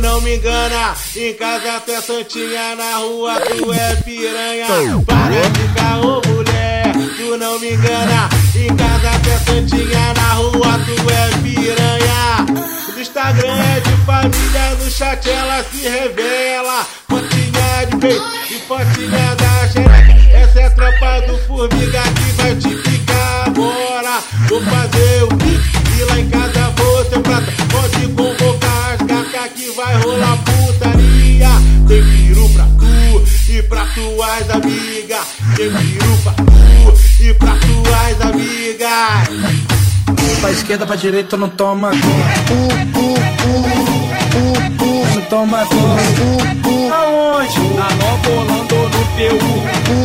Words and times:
não 0.00 0.20
me 0.20 0.36
engana. 0.36 0.94
Em 1.14 1.34
casa 1.34 1.76
até 1.76 2.00
santinha, 2.00 2.74
na 2.74 2.96
rua 2.96 3.40
tu 3.40 3.72
é 3.72 3.96
piranha. 3.96 4.66
Para 5.06 5.48
de 5.50 5.68
caô, 5.74 6.20
mulher, 6.26 6.92
tu 7.16 7.36
não 7.36 7.58
me 7.58 7.72
engana. 7.72 8.28
Em 8.54 8.74
casa 8.76 9.10
até 9.10 9.38
santinha, 9.38 10.14
na 10.14 10.34
rua 10.34 10.80
tu 10.84 11.10
é 11.10 11.42
piranha. 11.42 12.46
No 12.92 13.00
Instagram 13.00 13.56
é 13.76 13.80
de 13.80 13.96
família, 14.04 14.74
no 14.78 14.90
chat 14.90 15.28
ela 15.28 15.64
se 15.64 15.88
revela. 15.88 16.86
Fotinha 17.08 17.86
de 17.90 17.96
peito 17.96 18.24
e 18.50 18.54
fotinha 18.66 19.34
da 19.36 19.68
xereca. 19.68 20.20
Essa 20.32 20.60
é 20.60 20.70
tropa 20.70 21.20
do 21.26 21.38
formiga 21.46 22.02
que 22.02 22.42
vai 22.42 22.54
te 22.56 22.68
picar 22.68 23.48
agora. 23.48 24.20
Vou 24.48 24.62
fazer 24.62 24.99
rolar 30.02 30.38
putaria. 30.44 31.48
Tem 31.88 32.02
piru 32.04 32.48
pra 32.50 32.64
tu 32.64 33.22
e 33.52 33.62
pra 33.62 33.86
tuas 33.86 34.50
amigas. 34.50 35.26
Tem 35.56 35.70
piru 35.70 36.16
pra 36.22 36.32
tu 36.32 37.22
e 37.22 37.34
pra 37.34 37.56
tuas 37.56 38.20
amigas. 38.20 39.28
Pra 40.40 40.50
esquerda, 40.50 40.86
pra 40.86 40.96
direita, 40.96 41.36
não 41.36 41.48
toma 41.48 41.90
conta. 41.90 42.04
Uh, 42.52 42.70
uh, 42.98 43.14
uh, 43.42 43.70
uh, 44.36 44.52
uh, 44.82 45.14
não 45.14 45.22
toma 45.22 45.66
conta. 45.66 46.02
Uh, 46.22 46.40
uh, 46.68 46.92
Aonde? 46.92 47.60
Na 47.74 47.90
Nova 47.90 48.30
Holanda 48.30 48.74
ou 48.74 48.88
no 48.88 49.04
PU? 49.14 49.99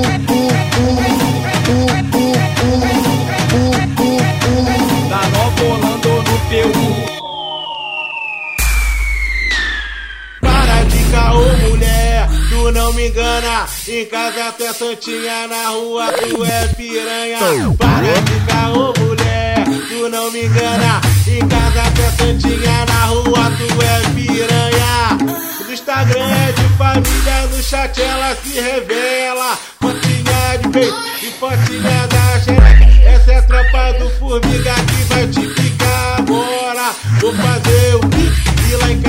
Engana. 13.08 13.66
Em 13.88 14.06
casa 14.06 14.52
tu 14.58 14.64
é 14.64 14.74
santinha, 14.74 15.48
na 15.48 15.70
rua 15.70 16.12
tu 16.14 16.44
é 16.44 16.68
piranha. 16.70 17.40
Para 17.78 18.22
de 18.22 18.40
caô, 18.48 18.94
mulher, 19.00 19.64
tu 19.88 20.10
não 20.10 20.32
me 20.32 20.46
engana. 20.46 21.02
Em 21.28 21.48
casa 21.48 21.92
tu 21.94 22.02
é 22.02 22.12
santinha, 22.12 22.86
na 22.86 23.06
rua 23.06 23.52
tu 23.58 23.82
é 23.82 24.10
piranha. 24.16 25.18
No 25.66 25.74
Instagram 25.74 26.30
é 26.30 26.52
de 26.52 26.78
família, 26.78 27.48
no 27.52 27.64
chat 27.64 28.02
ela 28.02 28.36
se 28.36 28.60
revela. 28.60 29.58
Fotinha 29.80 30.58
de 30.62 30.70
peito 30.70 30.96
e 31.22 31.32
fotinha 31.40 32.08
da 32.08 32.40
xereca. 32.40 32.86
Essa 33.06 33.32
é 33.32 33.38
a 33.38 33.42
tropa 33.44 33.94
do 34.00 34.10
formiga 34.20 34.74
que 34.74 35.14
vai 35.14 35.28
te 35.28 35.48
picar 35.48 36.20
agora. 36.20 36.92
Vou 37.20 37.34
fazer 37.34 37.96
o 37.96 38.00
pique 38.00 38.72
e 38.72 38.76
lá 38.78 38.92
em 38.92 39.05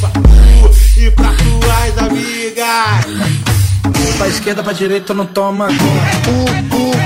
pra 0.00 0.10
tu 0.10 1.00
e 1.00 1.10
pra 1.10 1.32
tuas 1.32 1.98
amigas. 1.98 3.06
Pra 4.16 4.28
esquerda, 4.28 4.62
pra 4.62 4.72
direita, 4.72 5.14
não 5.14 5.26
toma 5.26 5.68
conta. 5.68 6.30
Uh, 6.30 6.96
uh, 6.96 6.99